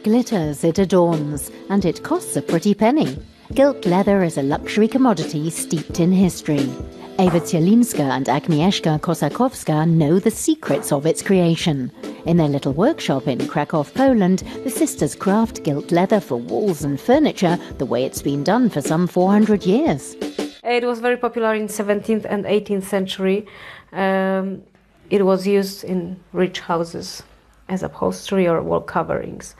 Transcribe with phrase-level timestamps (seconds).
[0.00, 3.18] It glitters, it adorns, and it costs a pretty penny.
[3.52, 6.70] Gilt leather is a luxury commodity steeped in history.
[7.18, 11.92] Eva Zielinska and Agnieszka Kosakowska know the secrets of its creation.
[12.24, 16.98] In their little workshop in Krakow, Poland, the sisters craft gilt leather for walls and
[16.98, 20.16] furniture the way it's been done for some 400 years.
[20.64, 23.46] It was very popular in 17th and 18th century.
[23.92, 24.62] Um,
[25.10, 27.22] it was used in rich houses
[27.70, 29.54] as upholstery or wall coverings.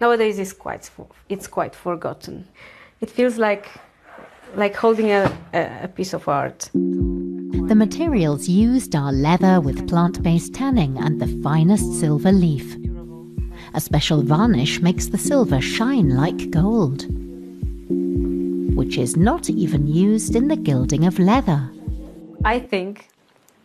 [0.00, 0.88] Nowadays, it's quite
[1.28, 2.48] it's quite forgotten.
[3.00, 3.68] It feels like
[4.54, 6.70] like holding a, a piece of art.
[6.72, 12.76] The materials used are leather with plant-based tanning and the finest silver leaf.
[13.74, 17.06] A special varnish makes the silver shine like gold,
[18.76, 21.68] which is not even used in the gilding of leather.
[22.44, 23.08] I think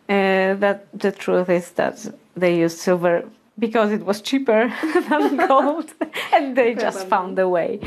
[0.08, 3.24] uh, that the truth is that they use silver
[3.58, 4.72] because it was cheaper
[5.08, 5.92] than gold
[6.32, 7.78] and they just found a way.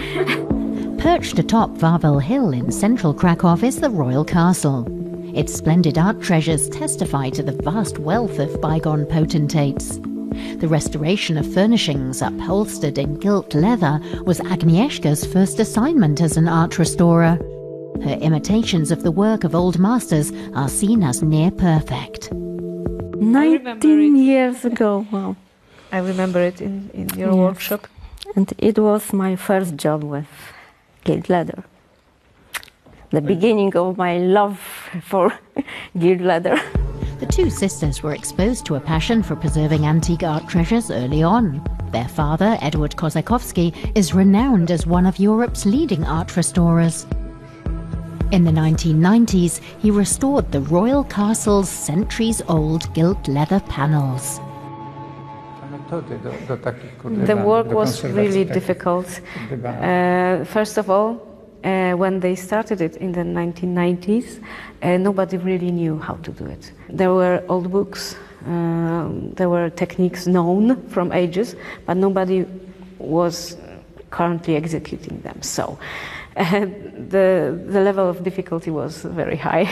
[1.00, 4.86] Perched atop Wawel Hill in central Krakow is the Royal Castle.
[5.36, 10.00] Its splendid art treasures testify to the vast wealth of bygone potentates.
[10.58, 16.80] The restoration of furnishings upholstered in gilt leather was Agnieszka's first assignment as an art
[16.80, 17.38] restorer.
[18.04, 22.32] Her imitations of the work of old masters are seen as near perfect.
[22.34, 25.36] 19 years ago, wow.
[25.96, 27.38] I remember it in, in your Yes.
[27.48, 27.88] workshop.
[28.36, 30.28] And it was my first job with
[31.06, 31.64] gilt leather.
[33.12, 33.28] The mm.
[33.28, 34.60] beginning of my love
[35.10, 35.32] for
[36.00, 36.60] gilt leather.
[37.22, 41.64] The two sisters were exposed to a passion for preserving antique art treasures early on.
[41.94, 47.08] Their father, Edward Kosakowski, is renowned as one of Europe's leading art restorers.
[48.34, 54.42] In the 1990s, he restored the royal castle's centuries old gilt leather panels.
[55.90, 59.22] The work was really difficult.
[59.64, 61.22] Uh, first of all,
[61.64, 64.40] uh, when they started it in the 1990s,
[64.82, 66.72] uh, nobody really knew how to do it.
[66.90, 72.46] There were old books, um, there were techniques known from ages, but nobody
[73.00, 73.58] was
[74.12, 75.42] currently executing them.
[75.42, 75.80] So
[76.38, 76.62] uh,
[77.10, 79.66] the, the level of difficulty was very high.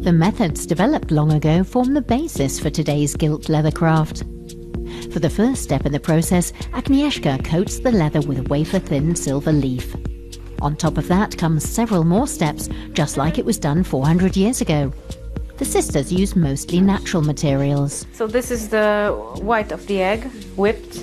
[0.00, 4.24] The methods developed long ago form the basis for today's gilt leather craft.
[5.12, 9.52] For the first step in the process, Agnieszka coats the leather with a wafer-thin silver
[9.52, 9.94] leaf.
[10.62, 14.60] On top of that comes several more steps, just like it was done 400 years
[14.60, 14.92] ago.
[15.58, 18.06] The sisters use mostly natural materials.
[18.12, 20.24] So this is the white of the egg,
[20.56, 20.98] whipped,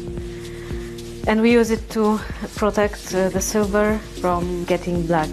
[1.28, 2.20] and we use it to
[2.56, 5.30] protect uh, the silver from getting black.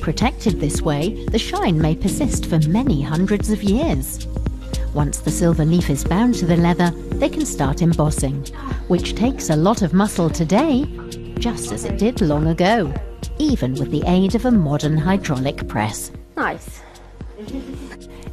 [0.00, 4.26] Protected this way, the shine may persist for many hundreds of years.
[4.94, 8.44] Once the silver leaf is bound to the leather, they can start embossing,
[8.88, 10.84] which takes a lot of muscle today,
[11.38, 12.92] just as it did long ago,
[13.38, 16.10] even with the aid of a modern hydraulic press.
[16.36, 16.80] Nice.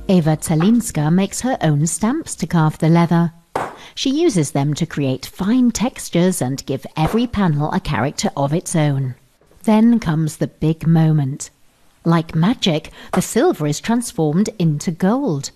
[0.07, 3.31] Eva Zielinska makes her own stamps to carve the leather.
[3.93, 8.75] She uses them to create fine textures and give every panel a character of its
[8.75, 9.15] own.
[9.63, 11.49] Then comes the big moment.
[12.03, 15.51] Like magic, the silver is transformed into gold.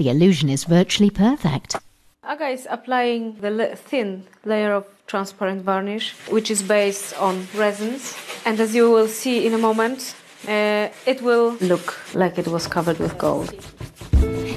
[0.00, 1.76] The illusion is virtually perfect.
[2.24, 8.16] Aga is applying the thin layer of transparent varnish, which is based on resins.
[8.46, 10.14] And as you will see in a moment,
[10.48, 13.52] uh, it will look like it was covered with gold.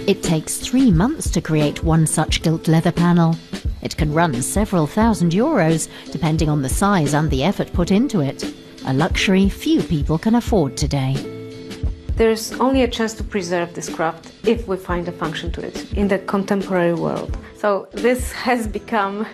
[0.08, 3.36] It takes three months to create one such gilt leather panel.
[3.82, 8.22] It can run several thousand euros, depending on the size and the effort put into
[8.22, 8.46] it.
[8.86, 11.33] A luxury few people can afford today.
[12.16, 15.92] There's only a chance to preserve this craft if we find a function to it
[15.94, 17.36] in the contemporary world.
[17.58, 19.26] So this has become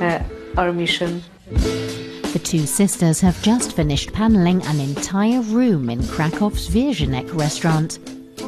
[0.00, 0.22] uh,
[0.56, 1.22] our mission.
[1.50, 7.98] The two sisters have just finished panelling an entire room in Krakow's Wierzynek restaurant.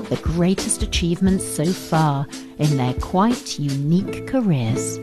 [0.08, 2.26] The greatest achievement so far
[2.58, 4.98] in their quite unique careers.